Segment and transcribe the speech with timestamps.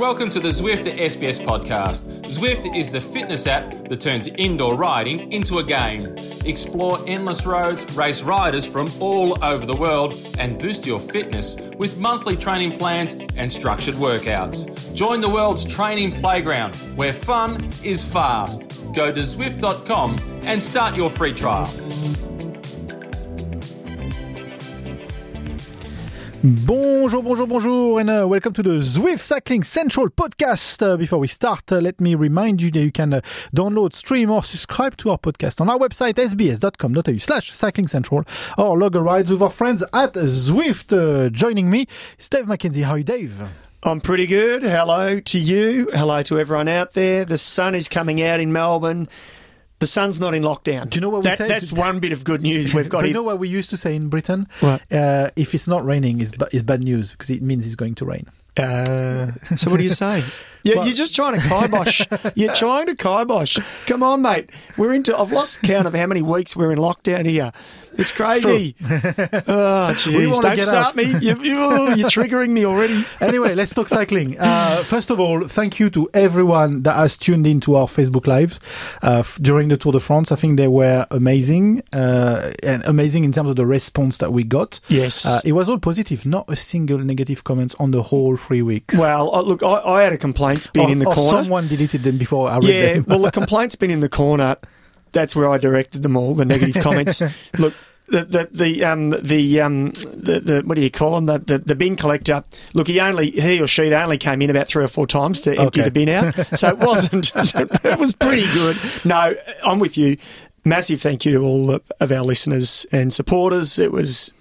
[0.00, 2.22] Welcome to the Zwift SBS podcast.
[2.22, 6.14] Zwift is the fitness app that turns indoor riding into a game.
[6.46, 11.98] Explore endless roads, race riders from all over the world, and boost your fitness with
[11.98, 14.94] monthly training plans and structured workouts.
[14.94, 18.62] Join the world's training playground where fun is fast.
[18.94, 21.66] Go to Zwift.com and start your free trial.
[26.42, 30.82] Bonjour, bonjour, bonjour, and uh, welcome to the Zwift Cycling Central podcast.
[30.82, 33.20] Uh, before we start, uh, let me remind you that you can uh,
[33.54, 38.24] download, stream, or subscribe to our podcast on our website sbs.com.au slash cycling central
[38.56, 40.96] or log a rides with our friends at Zwift.
[40.96, 41.86] Uh, joining me
[42.18, 42.84] is Dave McKenzie.
[42.84, 43.42] How are you, Dave?
[43.82, 44.62] I'm pretty good.
[44.62, 45.90] Hello to you.
[45.92, 47.26] Hello to everyone out there.
[47.26, 49.08] The sun is coming out in Melbourne.
[49.80, 50.90] The sun's not in lockdown.
[50.90, 51.48] Do you know what we that, say?
[51.48, 53.06] That's one bit of good news we've got.
[53.08, 54.46] You know what we used to say in Britain?
[54.62, 57.94] Uh, if it's not raining, it's, ba- it's bad news because it means it's going
[57.96, 58.26] to rain.
[58.56, 60.22] Uh, so what do you say?
[60.62, 62.02] Yeah, Well- you're just trying to kibosh.
[62.34, 63.58] you're trying to kibosh.
[63.86, 64.50] Come on, mate.
[64.76, 65.16] We're into.
[65.16, 67.52] I've lost count of how many weeks we're in lockdown here.
[67.94, 68.76] It's crazy.
[68.84, 70.40] oh, jeez.
[70.40, 70.96] Don't start out.
[70.96, 71.04] me.
[71.20, 73.04] You, you, you're triggering me already.
[73.20, 74.38] anyway, let's talk cycling.
[74.38, 78.60] Uh, first of all, thank you to everyone that has tuned into our Facebook lives
[79.02, 80.32] uh, during the Tour de France.
[80.32, 84.44] I think they were amazing uh, and amazing in terms of the response that we
[84.44, 84.80] got.
[84.88, 85.26] Yes.
[85.26, 88.96] Uh, it was all positive, not a single negative comment on the whole three weeks.
[88.96, 91.38] Well, uh, look, I, I had a complaint bin or, in the or corner.
[91.42, 93.04] someone deleted them before I read Yeah, them.
[93.08, 94.56] well, the complaint's been in the corner.
[95.12, 96.34] That's where I directed them all.
[96.34, 97.20] The negative comments.
[97.58, 97.74] Look,
[98.08, 101.58] the the the um the um the, the what do you call them the, the
[101.58, 102.42] the bin collector?
[102.74, 105.40] Look, he only he or she they only came in about three or four times
[105.42, 105.82] to empty Okay.
[105.82, 107.32] the bin out, so it wasn't.
[107.84, 108.76] it was pretty good.
[109.04, 109.34] No,
[109.64, 110.16] I'm with you.
[110.64, 113.78] Massive thank you to all of- of our listeners and supporters.
[113.78, 114.32] It was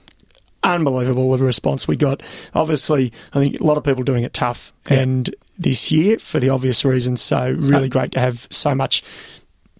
[0.64, 2.22] unbelievable the response we got.
[2.54, 5.00] Obviously, I think a lot of people doing it tough, Yeah.
[5.00, 7.22] and this year for the obvious reasons.
[7.22, 9.04] So really Uh, great to have so much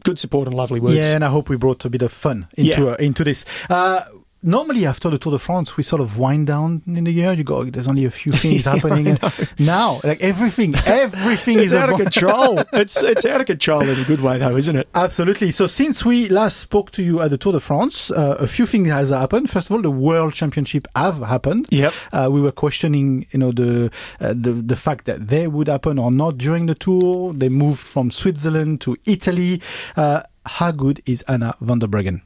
[0.04, 1.10] good support and lovely words.
[1.10, 2.86] Yeah, and I hope we brought a bit of fun into Yeah.
[2.92, 3.46] uh, into this.
[3.70, 4.02] Uh,
[4.42, 7.34] normally, after the Tour de France, we sort of wind down in the year.
[7.34, 9.08] You go, there's only a few things happening.
[9.08, 12.60] And now, like everything, everything is out of control.
[12.74, 14.88] it's it's out of control in a good way, though, isn't it?
[14.96, 15.52] Absolutely.
[15.52, 18.66] So since we last spoke to you at the Tour de France, uh, a few
[18.66, 19.50] things has happened.
[19.50, 21.68] First of all, the World Championship have happened.
[21.72, 21.94] Yep.
[22.12, 26.00] Uh, we were questioning, you know, the, uh, the the fact that they would happen
[26.00, 27.34] or not during the tour.
[27.34, 29.62] They moved from Switzerland to Italy.
[29.96, 32.22] Uh, how good is Anna van der Breggen?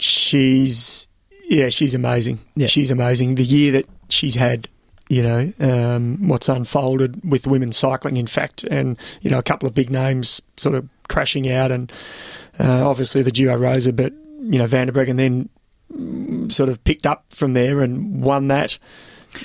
[0.00, 1.08] She's
[1.50, 2.38] yeah, she's amazing.
[2.54, 2.68] Yeah.
[2.68, 3.34] She's amazing.
[3.34, 4.68] The year that she's had.
[5.12, 9.66] You know um, what's unfolded with women's cycling, in fact, and you know a couple
[9.66, 11.90] of big names sort of crashing out, and
[12.60, 17.06] uh, obviously the Giro Rosa, but you know Van der Breggen then sort of picked
[17.06, 18.78] up from there and won that.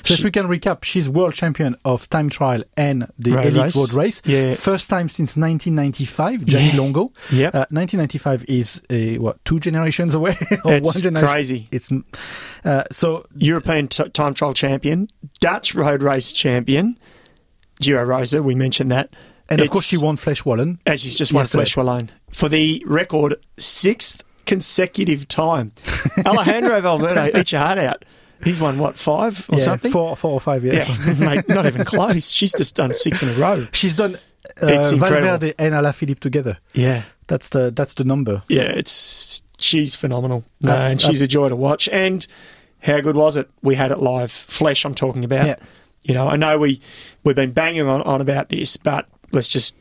[0.04, 3.62] So if we can recap, she's world champion of time trial and the Road elite
[3.64, 3.76] race.
[3.76, 4.22] road race.
[4.26, 4.56] Yeah.
[4.56, 6.78] First time since 1995, Jeannie Yeah.
[6.82, 7.12] Longo.
[7.32, 7.54] Yep.
[7.56, 10.32] Uh, 1995 is uh, what two generations away
[10.66, 11.28] or It's one generation.
[11.30, 11.68] crazy.
[11.72, 11.90] It's
[12.64, 15.08] uh, so European t- time trial champion,
[15.40, 16.98] Dutch road race champion,
[17.80, 18.42] Giro Rosa.
[18.42, 19.10] We mentioned that,
[19.50, 20.80] and of course she won Flèche Wallonne.
[20.86, 21.46] And she's just won.
[21.46, 25.74] Flèche Wallonne for the record sixth consecutive time.
[26.26, 28.06] Alejandro Valverde, eat your heart out.
[28.46, 29.92] He's won what five or yeah, something?
[29.92, 30.88] four, four or five years.
[30.88, 32.32] Yeah, mate, not even close.
[32.32, 33.68] She's just done six in a row.
[33.74, 34.16] She's done
[34.62, 35.22] uh, It's incredible.
[35.22, 36.58] Valverde and Alaphilippe together.
[36.74, 38.44] Yeah, That's the that's the number.
[38.48, 41.90] yeah, it's she's phenomenal, Uh, uh, and she's a joy to watch.
[41.90, 42.26] And
[42.84, 43.50] how good was it?
[43.64, 44.86] We had it live, Flèche.
[44.86, 45.48] I'm talking about.
[45.48, 45.56] Yeah.
[46.04, 46.80] You know, I know we
[47.24, 49.74] we've been banging on, on about this, but let's just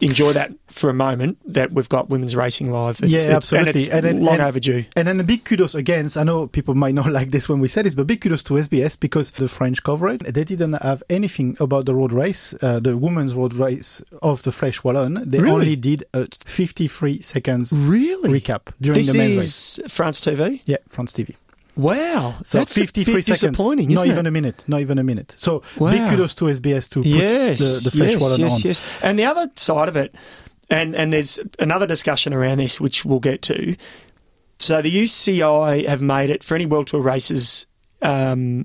[0.00, 1.38] enjoy that for a moment.
[1.46, 3.00] That we've got women's racing live.
[3.00, 3.68] It's, Yeah, absolutely.
[3.70, 4.84] and it's And then- long and- overdue.
[4.96, 6.10] And then a big kudos again.
[6.16, 8.54] I know people might not like this when we said this, but big kudos to
[8.54, 12.96] SBS because the French coverage they didn't have anything about the road race, uh, the
[12.96, 15.22] women's road race of the Flèche Wallonne.
[15.30, 15.52] They Really?
[15.54, 18.40] only did a 53 seconds Really?
[18.40, 19.78] recap during This the men's race.
[19.78, 20.60] is France TV.
[20.66, 21.36] Yeah, France TV.
[21.76, 23.40] Wow, So that's 53 a bit seconds.
[23.40, 24.28] disappointing, Not isn't even it?
[24.28, 24.64] a minute.
[24.68, 25.34] Not even a minute.
[25.36, 28.60] So big kudos to SBS to put yes, the, the Flèche yes, yes, on.
[28.68, 28.82] yes.
[29.02, 30.14] And the other side of it,
[30.70, 33.76] and and there's another discussion around this which we'll get to.
[34.60, 37.66] So the UCI have made it for any World Tour races,
[38.02, 38.64] um,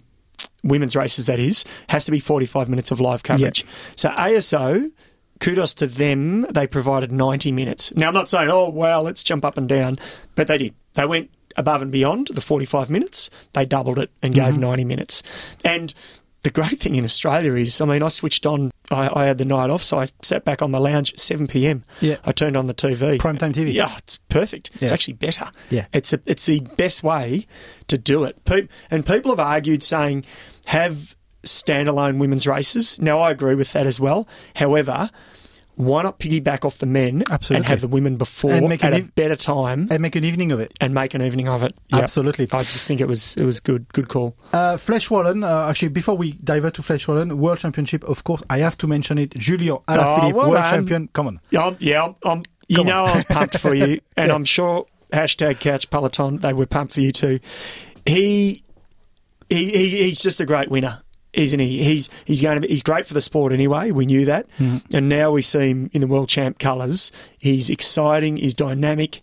[0.63, 3.65] women's races that is, has to be 45 minutes of live coverage.
[3.95, 4.91] So ASO.
[5.39, 6.41] Kudos to them.
[6.51, 7.95] They provided 90 minutes.
[7.95, 9.97] Now, I'm not saying, oh, wow, let's jump up and down,
[10.35, 10.75] but they did.
[10.95, 11.29] They went
[11.59, 13.29] above and beyond the 45 minutes.
[13.53, 14.61] They doubled it and gave mm-hmm.
[14.61, 15.21] 90 minutes.
[15.63, 15.93] And
[16.41, 19.45] the great thing in Australia is, I mean, I switched on, I, I had the
[19.45, 21.83] night off, so I sat back on my lounge at 7 p.m.
[21.99, 22.15] Yeah.
[22.23, 23.17] I turned on the TV.
[23.17, 23.73] Primetime TV.
[23.73, 24.71] Yeah, it's perfect.
[24.81, 25.51] It's actually better.
[25.69, 25.87] Yeah.
[25.91, 27.45] It's, a, it's the best way
[27.87, 28.43] to do it.
[28.45, 30.23] Pe- and people have argued saying,
[30.67, 32.99] have standalone women's races.
[33.01, 34.27] Now, I agree with that as well.
[34.55, 35.09] However,
[35.79, 37.55] why not piggyback off the men Absolutely.
[37.55, 40.51] and have the women before And make at a better time And make an evening
[40.51, 40.73] of it.
[40.81, 41.73] and make an evening of it?
[41.93, 42.03] Yep.
[42.03, 42.49] Absolutely.
[42.51, 44.35] I just think it was it was good good call.
[44.51, 48.43] Uh, Flèche Wallonne, uh, actually, before we divert to Flèche Wallonne, World Championship, of course,
[48.49, 49.33] I have to mention it.
[49.35, 50.69] Julien Alaphilippe, Oh, well World done.
[50.73, 51.07] Champion.
[51.13, 51.39] Come on.
[51.49, 53.09] Yeah, I'm, yeah, I'm, you Come know on.
[53.11, 54.35] I was pumped for you, and Yeah.
[54.35, 57.39] I'm sure hashtag Couch Peloton they were pumped for you too.
[58.05, 58.63] He,
[59.49, 61.01] he, he he's just a great winner,
[61.33, 61.83] isn't he?
[61.83, 63.91] He's he's going to be he's great for the sport anyway.
[63.91, 64.95] We knew that, Mm-hmm.
[64.95, 67.11] and now we see him in the world champ colours.
[67.37, 68.37] He's exciting.
[68.37, 69.21] He's dynamic.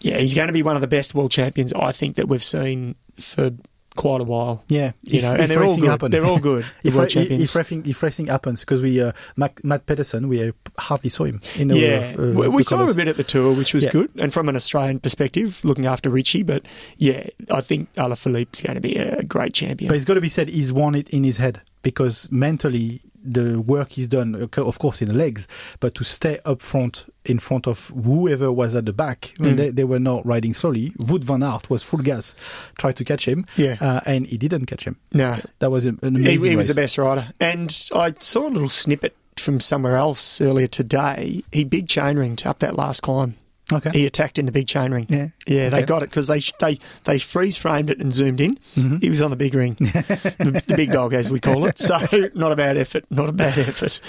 [0.00, 2.42] Yeah, he's going to be one of the best world champions I think that we've
[2.42, 3.52] seen for
[3.96, 4.64] quite a while.
[4.68, 5.88] Yeah, You if- know, if and they're all good.
[5.88, 6.10] happen.
[6.10, 6.64] They're all good.
[6.82, 7.42] If, world champions.
[7.50, 11.24] if, racing, if racing happens, because we uh, Mac, Mads Pedersen, we uh, hardly saw
[11.24, 11.40] him.
[11.58, 13.84] In the, Yeah, uh, we, we saw him a bit at the tour, which was
[13.84, 13.90] Yeah.
[13.92, 16.42] good, and from an Australian perspective, looking after Richie.
[16.42, 16.64] But
[16.96, 19.88] yeah, I think Alaphilippe's going to be a great champion.
[19.88, 23.60] But it's got to be said, he's won it in his head because mentally, the
[23.60, 25.46] work is done, uh, of course, in the legs,
[25.80, 29.56] but to stay up front in front of whoever was at the back, Mm.
[29.56, 30.90] they, they were not riding slowly.
[30.98, 32.34] Wout van Aert was full gas,
[32.78, 33.76] tried to catch him, Yeah.
[33.80, 34.96] uh, and he didn't catch him.
[35.12, 36.50] no, That was an an he, amazing.
[36.50, 40.66] he was the best rider, and I saw a little snippet from somewhere else earlier
[40.66, 41.42] today.
[41.52, 43.34] He big chain ringed up that last climb.
[43.72, 43.90] Okay.
[43.92, 45.06] He attacked in the big chain ring.
[45.08, 45.28] Yeah.
[45.46, 45.86] Yeah, they Okay.
[45.86, 48.56] got it because they they they freeze framed it and zoomed in.
[48.76, 48.96] Mm-hmm.
[48.98, 51.78] He was on the big ring, the, the big dog as we call it.
[51.78, 51.98] So
[52.34, 53.04] not a bad effort.
[53.10, 54.00] Not a bad effort.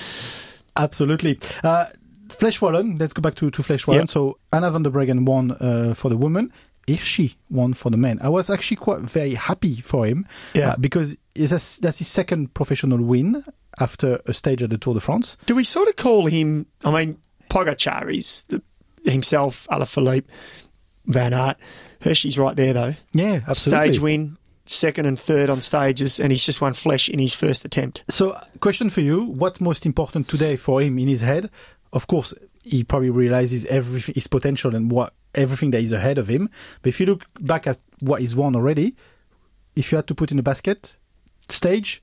[0.76, 1.40] Absolutely.
[1.64, 1.86] Uh,
[2.30, 4.02] Flèche Wallonne, let's go back to, to Flèche Wallonne.
[4.02, 4.10] Yep.
[4.10, 6.52] So Anna van der Breggen won uh, for the women.
[6.88, 8.20] Hirschi won for the men.
[8.22, 10.72] I was actually quite very happy for him Yeah.
[10.72, 13.46] uh, because it's a, that's his second professional win
[13.80, 15.38] after a stage at the Tour de France.
[15.46, 16.66] Do we sort of call him?
[16.84, 17.18] I mean,
[17.50, 18.62] Pogacar is the,
[19.06, 20.26] himself, Alaphilippe,
[21.06, 21.58] Van Aert.
[22.02, 22.96] Hirschi's right there though.
[23.14, 23.88] Yeah, absolutely.
[23.88, 27.66] Stage win, second and third on stages, and he's just won Flèche in his first
[27.66, 28.04] attempt.
[28.10, 31.50] So, question for you: What's most important today for him in his head?
[31.94, 32.34] Of course,
[32.64, 36.50] he probably realizes everything, his potential and what everything that is ahead of him.
[36.82, 38.96] But if you look back at what he's won already,
[39.76, 40.96] if you had to put in a basket,
[41.50, 42.02] stage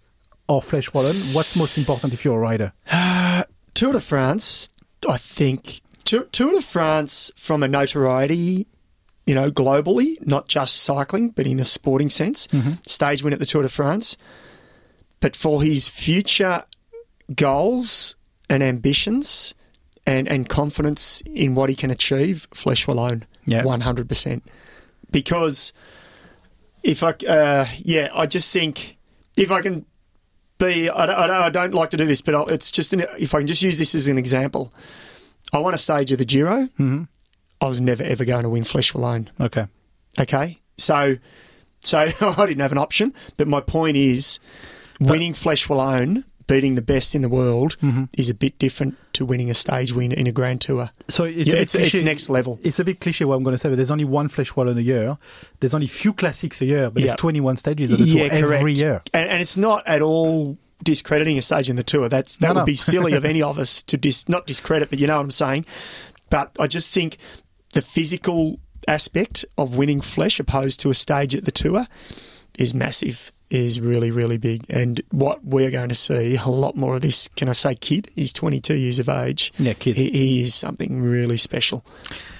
[0.48, 2.72] or Flèche Wallonne, what's most important if you're a rider?
[3.74, 4.70] Tour de France,
[5.08, 8.66] I think Tour, Tour de France from a notoriety,
[9.26, 12.48] you know, globally, not just cycling, but in a sporting sense.
[12.84, 14.16] Stage win at the Tour de France.
[15.20, 16.64] But for his future
[17.36, 18.16] goals
[18.48, 19.54] and ambitions
[20.04, 23.62] and, and confidence in what he can achieve, Flèche Wallonne, Yeah.
[23.62, 24.42] 100%.
[25.12, 25.72] Because
[26.82, 28.96] if I, uh, yeah, I just think
[29.36, 29.84] if I can
[30.58, 32.92] be, I don't, I don't, I don't like to do this, but I'll, it's just,
[32.92, 34.72] an, if I can just use this as an example,
[35.52, 36.68] I won a stage of the Giro.
[36.78, 37.08] Mhm.
[37.60, 39.28] I was never ever going to win Flèche Wallonne.
[39.40, 39.66] Okay.
[40.18, 41.16] Okay, so
[41.80, 43.14] so I didn't have an option.
[43.36, 44.40] But my point is,
[44.98, 48.04] winning Flèche Wallonne, beating the best in the world, Mm-hmm.
[48.18, 50.90] is a bit different to winning a stage win in a Grand Tour.
[51.08, 52.58] So it's yeah, it's, it's next level.
[52.62, 54.78] It's a bit cliche what I'm going to say, but there's only one Flèche Wallonne
[54.78, 55.16] a year.
[55.60, 57.06] There's only few classics a year, but Yeah.
[57.08, 59.02] there's 21 stages of the tour every year.
[59.14, 62.08] And, and it's not at all discrediting a stage in the tour.
[62.08, 62.64] That's that No, would no.
[62.66, 65.30] be silly of any of us to dis, not discredit, but you know what I'm
[65.30, 65.64] saying.
[66.30, 67.18] But I just think
[67.74, 71.86] the physical aspect of winning Flèche opposed to a stage at the tour
[72.58, 73.30] is massive.
[73.50, 74.64] Is really, really big.
[74.70, 77.26] And what we're going to see a lot more of this.
[77.34, 78.08] Can I say kid?
[78.14, 79.52] He's 22 years of age.
[79.58, 79.96] Yeah, kid.
[79.96, 81.84] He, he is something really special.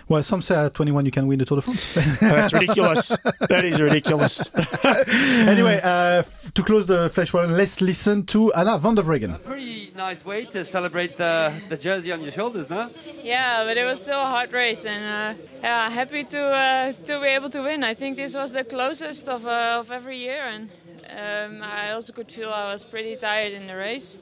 [0.06, 1.94] Well, some say at 21 you can win the Tour de France.
[2.20, 3.16] That's ridiculous.
[3.49, 4.50] that is ridiculous.
[4.84, 9.40] anyway, uh, f- to close the Flèche Wallonne, let's listen to Anna van der Breggen.
[9.44, 12.88] Pretty nice way to celebrate the, the jersey on your shoulders, no?
[13.23, 15.04] Yeah, but it was still a hard race, and
[15.38, 17.84] uh, yeah, happy to uh, to be able to win.
[17.84, 20.70] I think this was the closest of uh, of every year, and
[21.16, 24.18] um, I also could feel I was pretty tired in the race.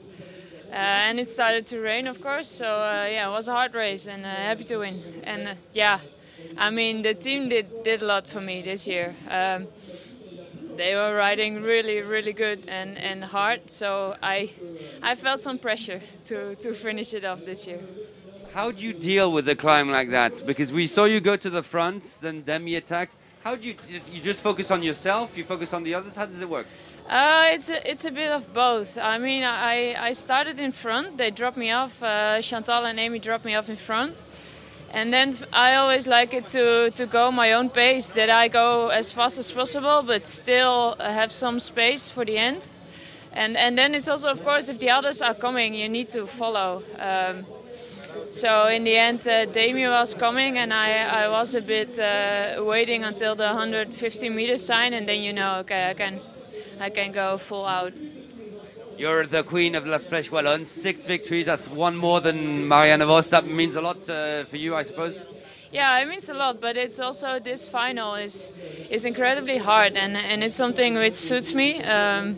[0.71, 2.47] Uh, and it started to rain, of course.
[2.47, 5.01] So uh, yeah, it was a hard race, and uh, happy to win.
[5.23, 5.99] And uh, yeah,
[6.57, 9.15] I mean the team did did a lot for me this year.
[9.29, 9.67] Um,
[10.79, 13.69] they were riding really, really good and, and hard.
[13.69, 14.51] So I
[15.01, 17.81] I felt some pressure to, to finish it off this year.
[18.53, 20.45] How do you deal with a climb like that?
[20.45, 23.15] Because we saw you go to the front, then Demi attacked.
[23.43, 23.75] How do you
[24.11, 25.37] you just focus on yourself?
[25.37, 26.15] You focus on the others?
[26.15, 26.67] How does it work?
[27.07, 28.97] Uh, it's a, it's a bit of both.
[28.97, 31.17] I mean, I, I started in front.
[31.17, 32.03] They dropped me off.
[32.03, 34.15] Uh, Chantal and Amy dropped me off in front.
[34.91, 38.89] And then I always like it to, to go my own pace, that I go
[38.89, 42.67] as fast as possible, but still have some space for the end.
[43.31, 46.25] And, and then it's also, of course, if the others are coming, you need to
[46.25, 46.83] follow.
[46.97, 47.45] Um,
[48.29, 52.63] so in the end, uh, Damien was coming, and I, I was a bit uh,
[52.63, 56.21] waiting until the 150 meter sign, and then you know, okay, I can
[56.79, 57.93] I can go full out.
[58.97, 60.65] You're the queen of La Flèche Wallonne.
[60.65, 61.45] Six victories.
[61.45, 63.29] That's one more than Marianne Vos.
[63.29, 65.19] That means a lot uh, for you, I suppose.
[65.71, 68.49] Yeah, it means a lot, but it's also this final is
[68.89, 71.81] is incredibly hard, and and it's something which suits me.
[71.83, 72.35] Um,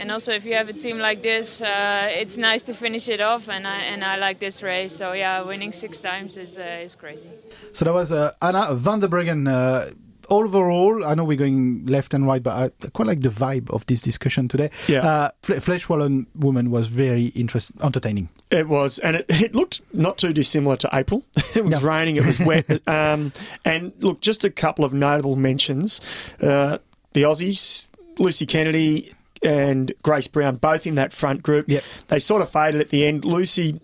[0.00, 3.20] and also, if you have a team like this, uh, it's nice to finish it
[3.20, 4.96] off, and I and I like this race.
[4.96, 7.28] So yeah, winning six times is uh, is crazy.
[7.72, 9.46] So that was uh, Anna van der Breggen.
[9.48, 9.90] Uh,
[10.28, 12.52] overall, I know we're going left and right, but
[12.84, 14.70] I quite like the vibe of this discussion today.
[14.88, 15.00] Yeah.
[15.06, 18.28] Uh, Fle- Flèche Wallonne woman was very interesting, entertaining.
[18.50, 21.24] It was, and it, it looked not too dissimilar to April.
[21.56, 21.88] it was Yeah.
[21.88, 22.80] raining, it was wet.
[22.88, 23.32] um,
[23.64, 26.00] and look, just a couple of notable mentions.
[26.40, 26.78] Uh,
[27.12, 27.86] the Aussies,
[28.18, 31.68] Lucy Kennedy and Grace Brown, both in that front group.
[31.68, 31.82] Yep.
[32.08, 33.24] They sort of faded at the end.
[33.24, 33.80] Lucy,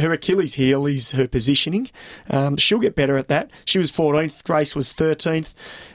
[0.00, 1.90] her Achilles heel is her positioning.
[2.30, 3.50] Um, she'll get better at that.
[3.64, 5.52] She was 14th, Grace was 13th.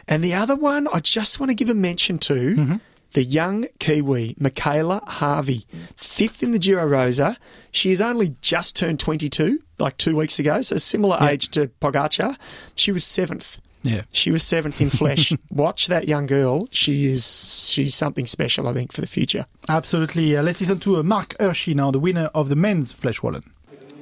[0.08, 2.80] And the other one, I just want to give a mention to
[3.14, 7.38] the young Kiwi, Mikayla Harvey, fifth in the Giro Rosa.
[7.72, 11.30] She has only just turned 22, like two weeks ago, so similar Yeah.
[11.30, 12.38] age to Pogacar.
[12.76, 13.58] She was seventh.
[13.82, 14.02] Yeah.
[14.12, 15.38] She was seventh in Flèche.
[15.52, 16.68] Watch that young girl.
[16.72, 19.46] She is she's something special, I think, for the future.
[19.70, 20.36] Absolutely.
[20.36, 23.50] Uh, let's listen to uh, Marc Hirschi now, the winner of the men's Flèche Wallonne.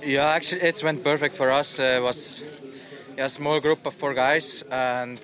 [0.03, 1.79] Yeah, actually, it went perfect for us.
[1.79, 2.43] Uh, it was
[3.17, 5.19] yeah, a small group of four guys, and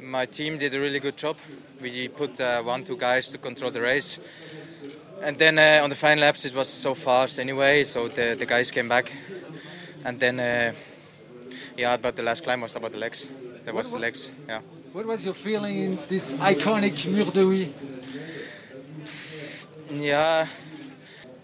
[0.00, 1.36] my team did a really good job.
[1.80, 4.18] We put uh, one, two guys to control the race,
[5.22, 8.46] and then uh, on the final laps it was so fast anyway, so the, the
[8.46, 9.12] guys came back,
[10.04, 10.72] and then uh,
[11.78, 13.28] yeah, but the last climb was about the legs.
[13.64, 14.60] There was the legs, yeah.
[14.92, 17.72] What was your feeling in this iconic Mur de Huy?
[19.90, 20.46] Yeah,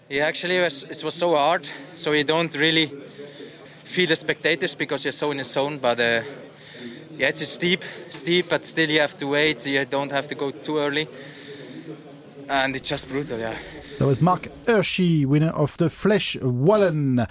[0.09, 0.25] yeah.
[0.25, 1.69] Actually, it was, it was so hard.
[1.95, 2.91] So you don't really
[3.83, 5.77] feel the spectators because you're so in the zone.
[5.77, 6.23] But uh,
[7.17, 9.65] yeah, it's steep, steep, but still you have to wait.
[9.65, 11.07] You don't have to go too early,
[12.49, 13.39] and it's just brutal.
[13.39, 13.57] Yeah.
[13.99, 17.27] That was Marc Hirschi, winner of the Flèche Wallonne.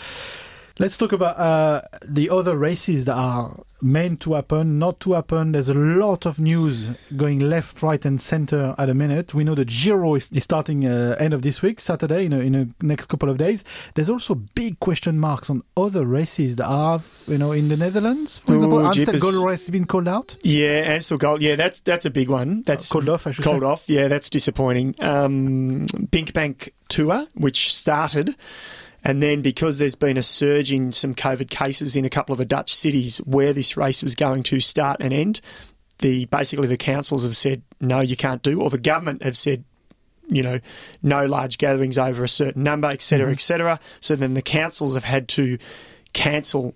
[0.81, 5.52] Let's talk about uh, the other races that are meant to happen, not to happen.
[5.52, 9.35] There's a lot of news going left, right, and center at a minute.
[9.35, 12.40] We know the Giro is, is starting uh, end of this week, Saturday, in a,
[12.40, 13.62] in a next couple of days.
[13.95, 18.40] There's also big question marks on other races that are, you know, in the Netherlands.
[18.40, 19.19] For Ooh, example, Amstel.
[19.21, 20.37] Gold Race has been called out.
[20.43, 21.40] Yeah, Amstel Gold.
[21.40, 22.62] Yeah, that's that's a big one.
[22.62, 23.66] That's called off, I should called say.
[23.66, 23.85] off.
[23.87, 24.97] Yeah, that's disappointing.
[24.99, 28.35] Um, BinckBank Tour, which started,
[29.04, 32.38] and then because there's been a surge in some COVID cases in a couple of
[32.38, 35.40] the Dutch cities where this race was going to start and end,
[35.99, 39.64] the basically the councils have said no, you can't do, or the government have said
[40.28, 40.61] you know,
[41.02, 43.78] no large gatherings over a certain number, et cetera, et cetera.
[44.00, 45.58] So then the councils have had to
[46.12, 46.75] cancel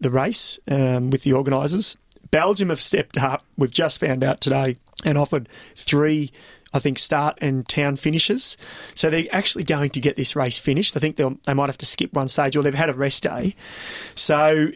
[0.00, 1.96] the race um, with the organisers.
[2.30, 3.42] Belgium have stepped up.
[3.56, 6.32] We've just found out today and offered three,
[6.72, 8.56] I think, start and town finishes.
[8.94, 10.96] So they're actually going to get this race finished.
[10.96, 13.22] I think they'll, they might have to skip one stage or they've had a rest
[13.22, 13.54] day.
[14.14, 14.68] So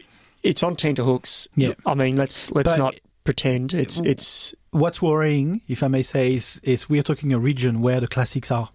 [0.43, 1.47] it's on tenterhooks.
[1.55, 1.73] Yeah.
[1.85, 6.33] I mean, let's let's But- not pretend it's it's What's worrying, if I may say,
[6.33, 8.71] is, is we're talking a region where the classics are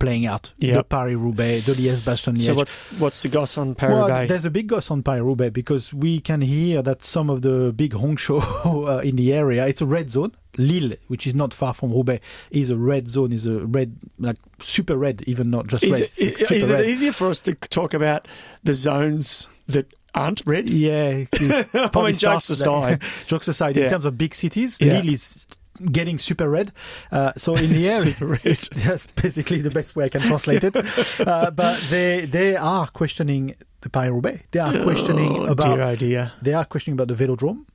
[0.00, 0.52] playing out.
[0.58, 2.42] The Paris-Roubaix, the Liège-Bastogne-Liège.
[2.42, 5.94] so what's what's the goss on Paris Well, there's a big goss on Paris-Roubaix because
[5.94, 8.38] we can hear that some of the big honk show
[8.88, 10.32] uh, in the area, it's a red zone.
[10.56, 14.36] Lille, which is not far from Roubaix, is a red zone, is a red, like
[14.60, 16.02] super red, even not just Is, red.
[16.02, 18.26] it, it's like is, super it easier for us to talk about
[18.64, 20.70] the zones that aren't red?
[20.70, 21.24] Yeah.
[21.40, 22.64] I mean, jokes starts with that.
[22.64, 23.02] aside.
[23.26, 24.94] jokes aside, in terms of big cities, Yeah.
[25.00, 25.46] Lille is
[25.92, 26.72] getting super red.
[27.12, 27.86] Uh, so in the
[28.20, 30.74] area, that's basically the best way I can translate it.
[31.20, 34.44] Uh, but they they are questioning the Paris-Roubaix.
[34.52, 36.32] They are questioning Oh, about dear, oh dear.
[36.40, 37.66] they are questioning about the velodrome.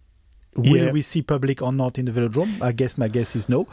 [0.55, 0.91] Will Yeah.
[0.91, 2.61] we see public or not in the velodrome?
[2.61, 3.67] I guess my guess is no.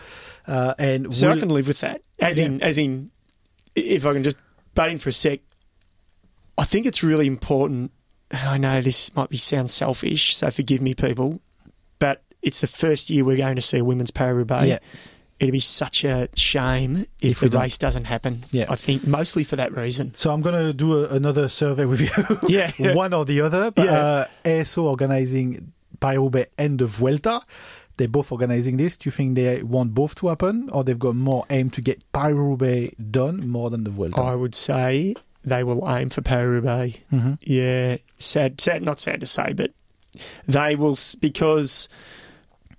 [0.47, 2.03] Uh, and So I can live with that.
[2.21, 2.45] As Yeah.
[2.47, 3.11] in, as in,
[3.75, 4.37] if I can just
[4.75, 5.41] butt in for a sec,
[6.57, 7.91] I think it's really important.
[8.31, 11.41] And I know this might be sound selfish, so forgive me, people.
[11.99, 14.69] But it's the first year we're going to see women's Paris-Roubaix.
[14.69, 14.79] Yeah.
[15.41, 17.63] It'd be such a shame if, If the don't.
[17.63, 18.45] race doesn't happen.
[18.51, 18.67] Yeah.
[18.69, 20.13] I think mostly for that reason.
[20.15, 22.11] So I'm going to do a, another survey with you.
[22.49, 22.95] Yeah, yeah.
[23.05, 23.71] One or the other.
[23.71, 23.93] But Yeah.
[24.01, 27.41] uh, ASO organizing Paris-Roubaix and the Vuelta.
[27.97, 28.97] They're both organizing this.
[28.97, 32.05] Do you think they want both to happen or they've got more aim to get
[32.13, 34.21] Paris-Roubaix done more than the Vuelta?
[34.21, 35.15] I would say
[35.45, 36.99] they will aim for Paris-Roubaix.
[37.13, 37.39] Mhm.
[37.43, 39.73] Yeah, sad, sad, not sad to say, but
[40.47, 41.17] they will s-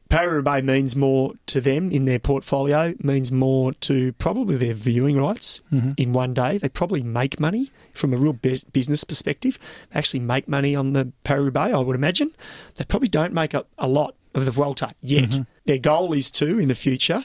[0.09, 5.61] Paris-Roubaix means more to them in their portfolio, means more to probably their viewing rights
[5.71, 5.91] mm-hmm.
[5.97, 6.57] in one day.
[6.57, 9.59] They probably make money from a real business perspective.
[9.91, 12.33] They actually make money on the Paris-Roubaix, I would imagine.
[12.75, 15.29] They probably don't make a, a lot of the Vuelta yet.
[15.29, 15.43] Mm-hmm.
[15.65, 17.23] Their goal is to, in the future,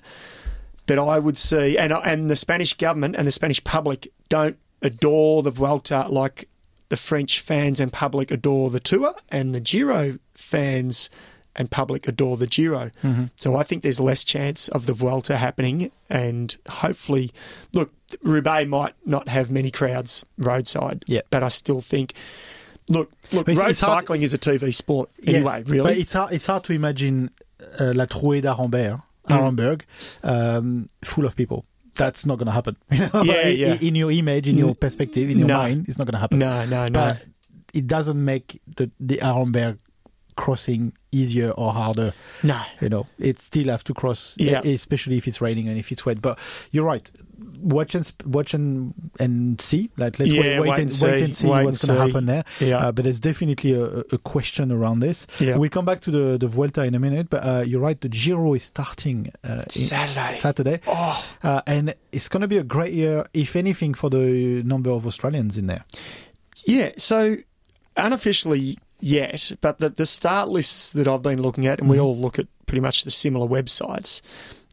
[0.87, 5.43] But I would see, and and the Spanish government and the Spanish public don't adore
[5.43, 6.49] the Vuelta like
[6.91, 11.09] the French fans and public adore the Tour, and the Giro fans
[11.57, 12.91] and public adore the Giro.
[13.37, 17.31] So I think there's less chance of the Vuelta happening, and hopefully,
[17.73, 17.93] look,
[18.23, 21.21] Roubaix might not have many crowds roadside, Yeah.
[21.31, 22.15] but I still think.
[22.89, 23.49] Look, look.
[23.49, 25.63] It's- road it's cycling is a TV sport Yeah, anyway.
[25.65, 27.31] But Really, it's hard, it's hard to imagine
[27.81, 29.57] uh, La Trouée d'Arenberg, Mm.
[29.57, 29.83] Arenberg,
[30.23, 31.65] um, full of people.
[31.97, 32.77] That's not going to happen.
[32.91, 33.79] Yeah, yeah.
[33.81, 35.57] In your image, in your perspective, in your No.
[35.59, 36.39] mind, it's not going to happen.
[36.41, 36.91] no, no, no.
[36.93, 37.23] But
[37.73, 39.79] it doesn't make the, the Arenberg
[40.37, 42.13] crossing easier or harder.
[42.43, 42.61] no.
[42.81, 44.61] You know, it still have to cross, Yeah.
[44.63, 46.21] especially if it's raining and if it's wet.
[46.21, 46.39] But
[46.73, 47.09] you're right.
[47.61, 49.91] Watch and watch and and see.
[49.97, 51.99] Like let's Yeah, wait, wait, wait and, and wait see, and see wait what's going
[52.01, 52.45] to happen there.
[52.61, 52.79] Yeah.
[52.79, 55.27] Uh, but there's definitely a, a- a question around this.
[55.39, 55.57] Yeah.
[55.57, 57.31] We'll come back to the the Vuelta in a minute.
[57.31, 58.01] But uh, you're right.
[58.01, 60.33] The Giro is starting uh, Saturday.
[60.33, 64.63] Saturday, Oh, uh, and it's going to be a great year, if anything, for the
[64.65, 65.85] number of Australians in there.
[66.67, 66.91] yeah.
[66.99, 67.37] So
[67.97, 72.17] unofficially yet, but the the start lists that I've been looking at, and we all
[72.17, 74.21] look at pretty much the similar websites.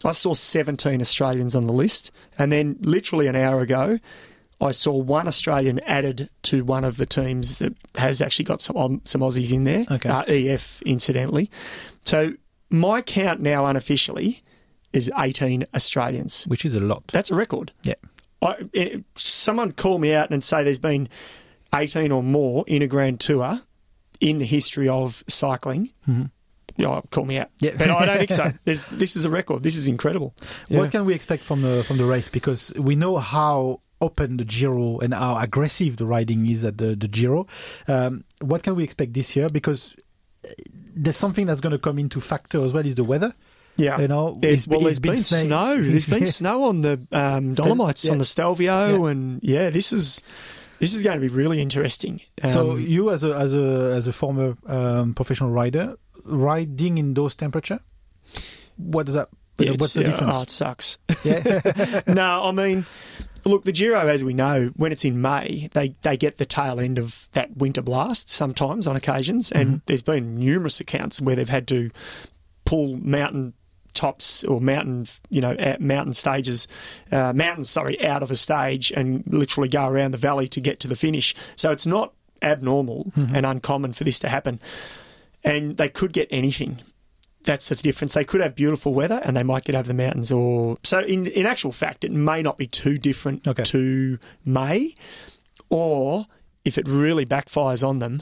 [0.03, 3.99] I saw 17 Australians on the list, and then literally an hour ago,
[4.59, 9.01] I saw one Australian added to one of the teams that has actually got some
[9.05, 9.85] some Aussies in there.
[9.89, 10.09] Okay.
[10.09, 11.49] Uh, EF, incidentally.
[12.03, 12.33] So
[12.69, 14.41] my count now unofficially
[14.93, 16.45] is 18 Australians.
[16.45, 17.07] which is a lot.
[17.07, 17.71] That's a record.
[17.83, 17.95] Yeah.
[18.41, 21.09] I, it, someone call me out and say there's been
[21.73, 23.61] 18 or more in a Grand Tour
[24.21, 25.89] in the history of cycling.
[26.07, 26.25] Mm-hmm.
[26.77, 27.49] Yeah, call me out.
[27.59, 27.71] Yeah.
[27.77, 28.51] But I don't think so.
[28.63, 29.61] There's, this is a record.
[29.61, 30.33] This is incredible.
[30.69, 30.79] Yeah.
[30.79, 32.29] What can we expect from the from the race?
[32.29, 36.95] Because we know how open the Giro and how aggressive the riding is at the
[36.95, 37.45] the Giro.
[37.89, 39.49] Um, what can we expect this year?
[39.49, 39.95] Because
[40.47, 40.49] uh,
[40.95, 43.33] there's something that's going to come into factor as well is the weather.
[43.77, 43.99] Yeah.
[43.99, 45.81] You know, it's- well, there's been, snake- snow.
[45.81, 48.11] There's been snow on the um, Dolomites, yeah.
[48.11, 49.11] on the Stelvio, Yeah.
[49.11, 50.21] and yeah, this is
[50.81, 52.19] this is going to be really interesting.
[52.43, 57.13] so Um, you, as a as a as a former um, professional rider, riding in
[57.13, 57.79] those temperature,
[58.77, 59.29] what does that?
[59.57, 60.33] yeah, what's the yeah, difference?
[60.35, 60.97] Oh, it sucks.
[61.23, 62.01] yeah.
[62.07, 62.85] no, I mean,
[63.45, 66.79] look, the Giro, as we know, when it's in May, they, they get the tail
[66.79, 69.77] end of that winter blast sometimes on occasions, and Mm-hmm.
[69.85, 71.91] there's been numerous accounts where they've had to
[72.65, 73.53] pull mountain
[73.93, 76.67] tops or mountain, you know, mountain stages,
[77.11, 80.79] uh, mountains, sorry, out of a stage and literally go around the valley to get
[80.81, 81.35] to the finish.
[81.55, 83.35] So it's not abnormal Mm-hmm.
[83.35, 84.59] and uncommon for this to happen.
[85.43, 86.81] And they could get anything
[87.43, 88.13] that's the difference.
[88.13, 91.25] They could have beautiful weather and they might get over the mountains or so in
[91.25, 93.63] in actual fact it may not be too different Okay.
[93.63, 94.93] to May
[95.69, 96.27] or
[96.63, 98.21] if it really backfires on them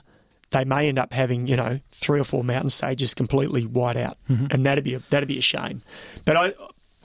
[0.51, 4.17] they may end up having you know three or four mountain stages completely white out
[4.29, 4.47] mm-hmm.
[4.51, 5.81] and that'd be a, that'd be a shame
[6.25, 6.53] but I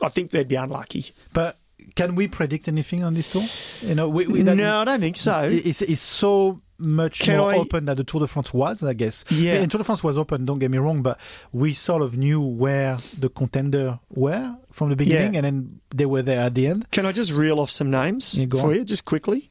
[0.03, 1.57] I think they'd be unlucky but
[1.97, 3.45] can we predict anything on this tour?
[3.89, 7.53] You know, we, we no I don't think so it's, it's so much Can more
[7.53, 9.25] I- open than the Tour de France was, I guess.
[9.31, 9.55] Yeah.
[9.55, 11.19] And Tour de France was open, don't get me wrong, but
[11.53, 15.39] we sort of knew where the contender were from the beginning, Yeah.
[15.39, 16.91] and then they were there at the end.
[16.91, 18.75] Can I just reel off some names Yeah, for on.
[18.75, 19.51] you, just quickly?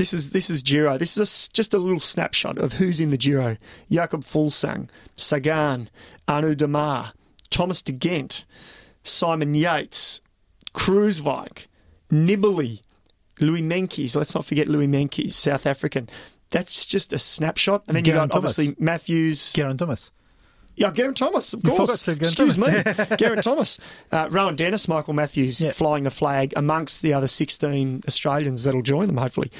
[0.00, 0.96] This is this is Giro.
[0.96, 3.58] This is a just a little snapshot of who's in the Giro:
[3.90, 5.90] Jakob Fuglsang, Sagan,
[6.26, 7.12] Arnaud Démare,
[7.50, 8.44] Thomas De Gendt,
[9.02, 10.22] Simon Yates,
[10.72, 11.66] Kruiswijk,
[12.10, 12.80] Nibali,
[13.40, 14.16] Louis Meintjes.
[14.16, 16.08] Let's not forget Louis Meintjes, South African.
[16.48, 19.52] That's just a snapshot, and then you got obviously Matthews.
[19.52, 20.12] Geraint Thomas.
[20.80, 22.02] Yeah, Geraint Thomas, of You course.
[22.02, 23.78] forgot to Geraint Excuse me, Geraint Thomas.
[24.10, 25.72] Uh, Rohan Dennis, Michael Matthews Yeah.
[25.72, 29.50] flying the flag amongst the other 16 Australians that'll join them, hopefully.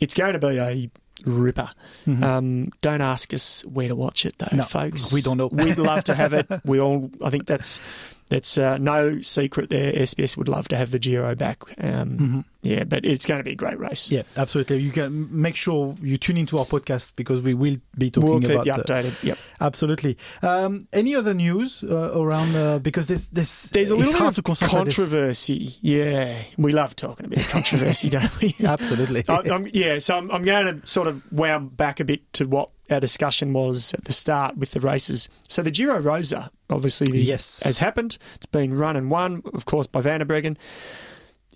[0.00, 0.90] It's going to be a
[1.24, 1.70] ripper.
[2.06, 4.56] Um, don't ask us where to watch it, though, Mm-hmm.
[4.58, 5.12] No, folks.
[5.12, 5.46] we don't know.
[5.46, 6.46] We'd love to have it.
[6.64, 7.80] We all, I think that's
[8.28, 9.92] that's uh, no secret there.
[9.92, 11.62] SBS would love to have the Giro back.
[11.78, 14.06] Um, Yeah, but it's going to be a great race.
[14.06, 14.14] Mm-hmm.
[14.14, 14.78] Yeah, absolutely.
[14.78, 18.40] You can make sure you tune into our podcast because we will be talking We'll
[18.40, 19.22] keep about you uh, updated.
[19.22, 19.38] Yep.
[19.60, 20.16] Absolutely.
[20.42, 22.56] Um, any other news uh, around?
[22.56, 25.76] Uh, because this, this There's a little bit of concentrate this- controversy.
[25.82, 28.54] Yeah, we love talking about controversy, don't we?
[28.64, 29.24] Absolutely.
[29.28, 32.70] I, yeah, so I'm, I'm going to sort of wound back a bit to what
[32.90, 35.28] our discussion was at the start with the races.
[35.48, 37.62] So the Giro Rosa, obviously, the, Yes.
[37.62, 38.18] has happened.
[38.34, 40.56] It's been run and won, of course, by Van der Breggen.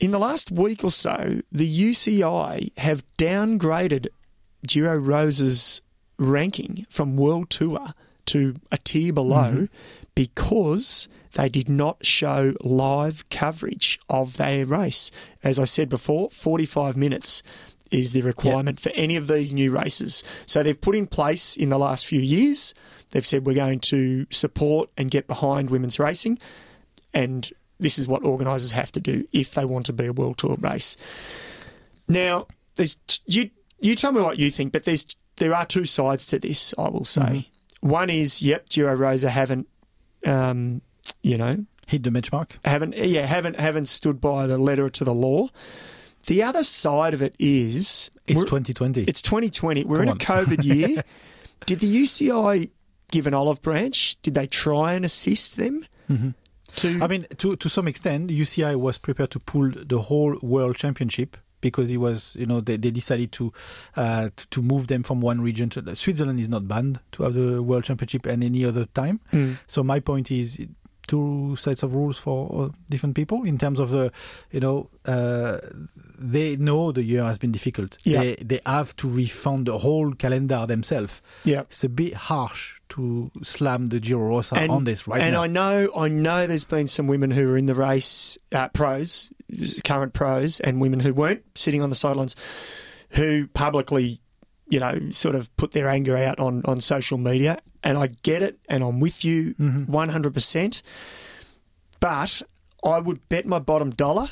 [0.00, 4.06] In the last week or so, the UCI have downgraded
[4.66, 5.82] Giro Rosa's
[6.18, 7.94] ranking from World Tour
[8.26, 9.64] to a tier below mm-hmm.
[10.14, 15.10] because they did not show live coverage of their race.
[15.42, 17.42] As I said before, 45 minutes
[17.90, 20.24] is the requirement for any of these new races.
[20.46, 22.74] So they've put in place in the last few years,
[23.10, 26.38] they've said we're going to support and get behind women's racing
[27.14, 30.38] and this is what organisers have to do if they want to be a world
[30.38, 30.96] tour race.
[32.08, 32.46] Now,
[32.76, 32.96] there's
[33.26, 36.74] you you tell me what you think, but there's there are two sides to this.
[36.76, 37.48] I will say.
[37.80, 39.68] One is, yep, Giro Rosa haven't,
[40.26, 40.82] um,
[41.22, 42.50] you know, Hit the benchmark.
[42.64, 45.48] haven't yeah haven't haven't stood by the letter to the law.
[46.26, 49.04] The other side of it is It's 2020.
[49.04, 49.84] it's 2020.
[49.84, 50.16] We're Come in on.
[50.16, 51.02] a COVID year.
[51.66, 52.70] Did the UCI
[53.10, 54.16] give an olive branch?
[54.22, 55.84] Did they try and assist them?
[56.08, 56.14] To
[56.86, 57.02] Mm-hmm.
[57.02, 61.36] I mean, to to some extent, UCI was prepared to pull the whole world championship
[61.60, 63.52] because it was, you know, they, they decided to
[63.96, 67.62] uh, to move them from one region to Switzerland is not banned to have the
[67.62, 69.18] world championship at any other time.
[69.66, 70.58] So my point is
[71.08, 74.12] two sets of rules for uh, different people in terms of the,
[74.52, 75.58] you know, uh,
[76.18, 77.98] they know the year has been difficult.
[78.04, 78.20] Yeah.
[78.20, 81.20] They they have to refund the whole calendar themselves.
[81.44, 81.62] yeah.
[81.62, 85.42] It's a bit harsh to slam the Giro Rosa on this right and now.
[85.42, 89.30] I know, I know, there's been some women who are in the race, uh, pros,
[89.84, 92.36] current pros, and women who weren't sitting on the sidelines,
[93.10, 94.20] who publicly,
[94.70, 97.58] you know, sort of put their anger out on on social media.
[97.82, 99.90] And I get it, and I'm with you Mm-hmm.
[99.92, 100.34] 100.
[100.34, 100.82] percent
[102.00, 102.42] But
[102.84, 104.28] I would bet my bottom dollar.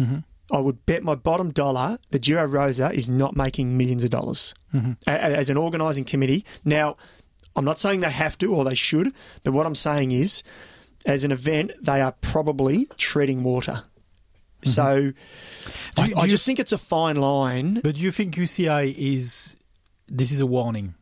[0.00, 0.18] Mm-hmm.
[0.50, 4.54] I would bet my bottom dollar the Giro Rosa is not making millions of dollars
[4.74, 4.92] Mm-hmm.
[5.06, 6.44] as an organising committee.
[6.64, 6.96] Now,
[7.56, 9.12] I'm not saying they have to or they should,
[9.42, 10.42] but what I'm saying is,
[11.06, 13.84] as an event, they are probably treading water.
[14.64, 16.02] So, I, Mm-hmm.
[16.02, 17.80] Do you- I do you- just think it's a fine line.
[17.82, 19.56] But do you think UCI is
[20.08, 20.94] this is a warning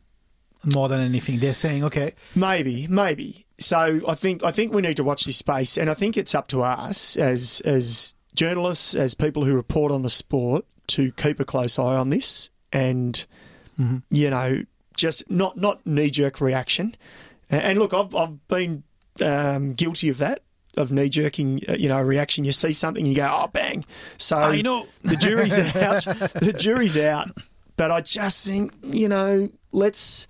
[0.63, 1.39] more than anything?
[1.39, 3.45] They're saying, okay, Maybe, maybe.
[3.59, 6.35] So I think I think we need to watch this space, and I think it's
[6.35, 11.39] up to us as as journalists, as people who report on the sport, to keep
[11.39, 13.25] a close eye on this, and
[14.11, 14.63] you know,
[14.95, 16.95] just not not knee jerk reaction.
[17.49, 18.83] And, look, I've I've been
[19.21, 20.43] um, guilty of that.
[20.75, 22.45] Of knee jerking, you know, reaction.
[22.45, 23.83] You see something, you go, "Oh, bang!"
[24.19, 24.85] So I know.
[25.01, 26.03] the jury's out.
[26.03, 27.35] The jury's out.
[27.77, 30.27] But I just think, you know, let's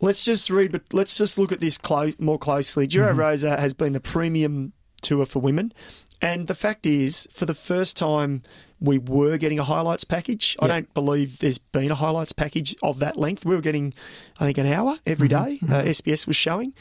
[0.00, 0.72] let's just read.
[0.72, 2.86] But let's just look at this clo- more closely.
[2.86, 5.72] Giro Rosa has been the premium tour for women,
[6.20, 8.42] and the fact is, for the first time,
[8.80, 10.56] we were getting a highlights package.
[10.60, 13.44] I don't believe there's been a highlights package of that length.
[13.44, 13.94] We were getting,
[14.40, 15.60] I think, an hour every day.
[15.62, 16.74] Uh, SBS was showing,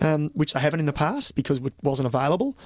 [0.00, 2.56] um, which they haven't in the past because it wasn't available.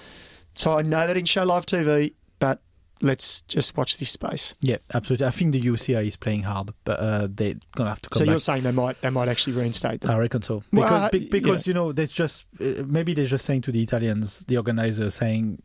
[0.56, 2.60] So I know that in show live TV, but
[3.04, 4.54] let's just watch this space.
[4.60, 5.26] yeah, absolutely.
[5.26, 8.18] I think the UCI is playing hard, but uh, they're gonna have to come back.
[8.18, 8.30] So back.
[8.32, 10.10] you're saying they might they might actually reinstate them?
[10.10, 10.62] I reckon so.
[10.72, 11.70] Well, Because, uh, be- because yeah.
[11.70, 15.62] you know, that's just uh, maybe they're just saying to the Italians, the organizers, saying,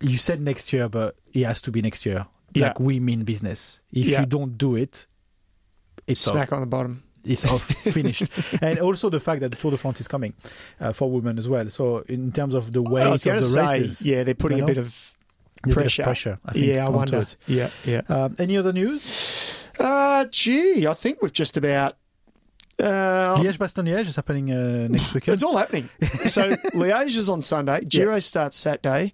[0.00, 2.68] "You said next year, but it has to be next year." Yeah.
[2.68, 3.80] Like we mean business.
[3.92, 4.20] If Yeah.
[4.20, 5.06] you don't do it,
[6.06, 6.34] it's off.
[6.34, 7.02] Smack on the bottom.
[7.24, 7.62] It's off,
[7.98, 8.24] finished.
[8.60, 10.34] and also the fact that the Tour de France is coming
[10.78, 11.68] uh, for women as well.
[11.70, 14.66] So in terms of the weight of the say, races, yeah, they're putting you know,
[14.66, 15.13] bit of there's a bit of
[15.72, 16.02] pressure.
[16.02, 16.38] pressure.
[16.44, 17.20] I think, yeah, I wonder.
[17.20, 17.36] it.
[17.46, 18.02] Yeah, yeah.
[18.08, 19.64] Um, any other news?
[19.78, 21.96] Uh, gee, I think we've just about.
[22.78, 25.34] Uh, Liège Bastogne Liège is happening uh, next weekend.
[25.34, 25.88] It's all happening.
[26.26, 27.84] so Liège is on Sunday.
[27.84, 29.12] Giro starts Saturday.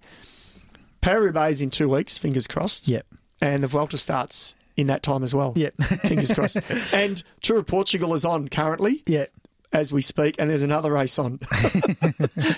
[1.01, 2.17] Paris is in two weeks.
[2.17, 2.87] Fingers crossed.
[2.87, 3.01] Yeah.
[3.41, 5.53] And the Vuelta starts in that time as well.
[5.55, 5.69] Yeah.
[6.03, 6.59] Fingers crossed.
[6.93, 9.25] And Tour of Portugal is on currently yeah.
[9.73, 11.39] as we speak, and there's another race on.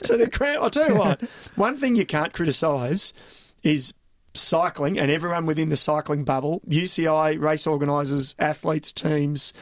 [0.01, 0.57] so the crowd.
[0.57, 1.21] I'll tell you what.
[1.55, 3.13] One thing you can't criticise
[3.63, 3.93] is
[4.33, 9.53] cycling, and everyone within the cycling bubble, UCI, race organisers, athletes, teams.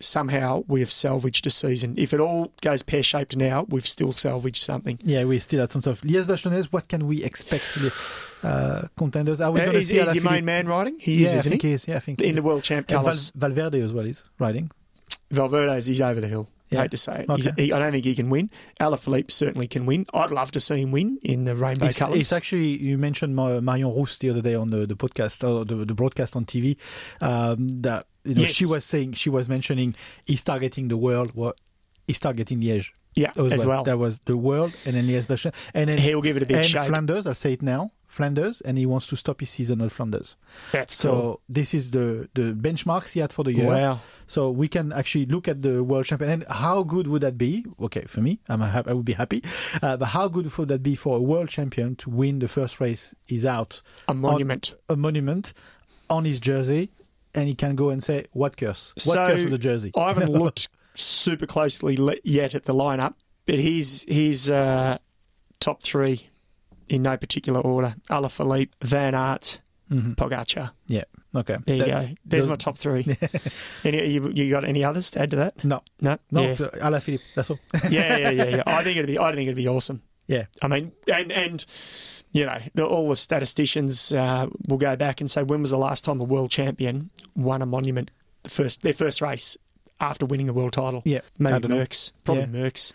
[0.00, 1.94] Somehow we have salvaged a season.
[1.96, 4.98] If it all goes pear shaped now, we've still salvaged something.
[5.04, 6.00] Yeah, we still had some stuff.
[6.00, 7.78] Liège Bastogne what can we expect?
[8.42, 9.40] Uh, contenders?
[9.40, 10.98] Are we Uh, is see is your main man riding?
[10.98, 11.68] He yeah, is, I isn't think he?
[11.68, 11.86] he is.
[11.86, 13.30] Yeah, I think In the world champ And Val- colours.
[13.36, 14.72] Valverde as well is riding.
[15.30, 16.48] Valverde's he's over the hill.
[16.72, 16.82] Yeah.
[16.82, 17.30] Hate to say it.
[17.30, 17.50] Okay.
[17.56, 18.50] he, I don't think he can win.
[18.80, 20.06] Alaphilippe certainly can win.
[20.14, 22.20] I'd love to see him win in the rainbow It's, colours.
[22.20, 25.64] it's actually you mentioned Ma- Marion Rousse the other day on the, the podcast or
[25.64, 26.76] the, the broadcast on TV
[27.20, 28.52] um, that you know Yes.
[28.52, 31.32] she was saying she was mentioning he's targeting the world.
[31.34, 31.60] What
[32.06, 33.84] he's targeting Liège yeah, as well.
[33.84, 36.56] That was the world and then Liège Bastogne and then He'll give it a big
[36.58, 36.88] and shake.
[36.88, 37.26] Flanders.
[37.26, 37.90] I'll say it now.
[38.06, 40.36] Flanders and he wants to stop his season at Flanders.
[40.72, 41.40] That's So cool.
[41.48, 43.66] this is the the benchmarks he had for the year.
[43.68, 44.00] Wow.
[44.26, 47.64] So we can actually look at the world champion and how good would that be?
[47.80, 49.42] Okay, for me, I'm a, I would be happy.
[49.82, 52.80] Uh, but how good would that be for a world champion to win the first
[52.80, 53.14] race?
[53.26, 54.74] He's out A monument.
[54.88, 55.54] on, a monument
[56.10, 56.90] on his jersey,
[57.34, 58.92] and he can go and say, "What curse?
[59.06, 63.14] What So, curse of the jersey?" I haven't looked super closely yet at the lineup,
[63.46, 64.98] but he's he's uh,
[65.60, 66.28] top three
[66.88, 70.70] in no particular order: Alaphilippe, Van Aert, Pogacar.
[70.88, 71.04] yeah.
[71.34, 71.56] Okay.
[71.64, 71.90] There you Mm-hmm.
[71.90, 72.14] That- go.
[72.26, 73.16] There's those- my top three.
[73.84, 75.64] any you, you got any others to add to that?
[75.64, 75.80] No.
[76.00, 76.18] No.
[76.30, 76.54] No, Yeah.
[76.56, 77.20] Alaphilippe.
[77.34, 77.58] That's all.
[77.88, 78.62] yeah, yeah, yeah, yeah.
[78.66, 79.18] I think it'd be.
[79.18, 80.02] I think it'd be awesome.
[80.26, 80.44] Yeah.
[80.60, 81.64] I mean, and and
[82.32, 85.78] you know, the, all the statisticians uh, will go back and say, when was the
[85.78, 88.10] last time a world champion won a monument,
[88.42, 89.56] the first their first race
[90.02, 91.02] after winning the world title?
[91.04, 91.68] Yeah, maybe.
[91.68, 92.66] Merckx, probably Yeah.
[92.68, 92.92] Merckx.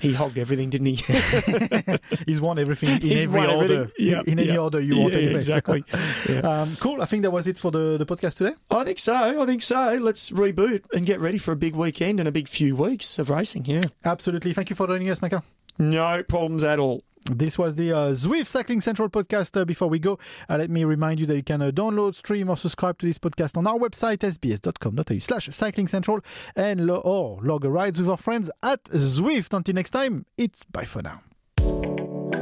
[0.00, 0.94] He hogged everything, didn't he?
[2.26, 3.90] He's won everything in He's every order.
[3.98, 4.56] Yeah, in any yeah.
[4.56, 5.12] order you want.
[5.12, 5.34] Yeah, anyway.
[5.34, 5.84] exactly.
[6.28, 6.38] Yeah.
[6.40, 7.02] um, cool.
[7.02, 8.52] I think that was it for the, the podcast today.
[8.70, 9.42] I think so.
[9.42, 9.98] I think so.
[10.00, 13.28] Let's reboot and get ready for a big weekend and a big few weeks of
[13.28, 13.66] racing.
[13.66, 14.54] Yeah, Absolutely.
[14.54, 15.42] Thank you for joining us, Micah.
[15.78, 17.02] no problems at all.
[17.26, 19.60] This was the uh, Zwift Cycling Central podcast.
[19.60, 22.48] Uh, before we go, uh, let me remind you that you can uh, download, stream,
[22.48, 26.20] or subscribe to this podcast on our website, sbs.com.au slash cycling central,
[26.56, 29.52] and lo- or log a ride with our friends at Zwift.
[29.52, 31.22] Until next time, it's bye for now.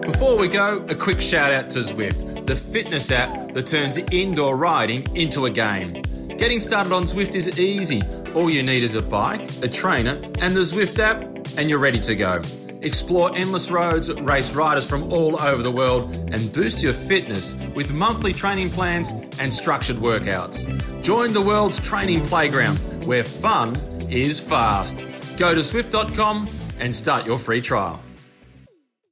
[0.01, 4.57] Before we go, a quick shout out to Zwift, the fitness app that turns indoor
[4.57, 6.03] riding into a game.
[6.39, 8.01] Getting started on Zwift is easy.
[8.35, 11.23] All you need is a bike, a trainer, and the Zwift app,
[11.59, 12.41] and you're ready to go.
[12.81, 17.93] Explore endless roads, race riders from all over the world, and boost your fitness with
[17.93, 20.65] monthly training plans and structured workouts.
[21.03, 23.75] Join the world's training playground where fun
[24.09, 24.97] is fast.
[25.37, 28.01] Go to Zwift.com and start your free trial.